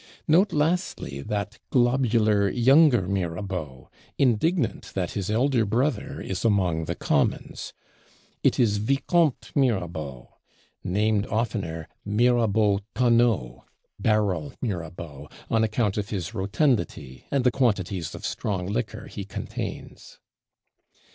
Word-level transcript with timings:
Note 0.27 0.51
lastly 0.51 1.21
that 1.21 1.59
globular 1.69 2.49
Younger 2.49 3.07
Mirabeau, 3.07 3.87
indignant 4.17 4.85
that 4.95 5.11
his 5.11 5.29
elder 5.29 5.63
Brother 5.63 6.19
is 6.19 6.43
among 6.43 6.85
the 6.85 6.95
Commons; 6.95 7.71
it 8.41 8.59
is 8.59 8.79
Viscomte 8.79 9.51
Mirabeau; 9.53 10.39
named 10.83 11.27
oftener 11.27 11.87
Mirabeau 12.03 12.79
Tonneau 12.95 13.63
(Barrel 13.99 14.53
Mirabeau), 14.59 15.29
on 15.51 15.63
account 15.63 15.99
of 15.99 16.09
his 16.09 16.33
rotundity, 16.33 17.25
and 17.29 17.43
the 17.43 17.51
quantities 17.51 18.15
of 18.15 18.25
strong 18.25 18.65
liquor 18.65 19.05
he 19.05 19.23
contains. 19.23 20.17